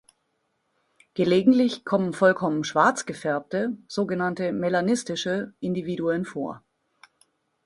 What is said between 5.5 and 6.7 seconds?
Individuen, vor.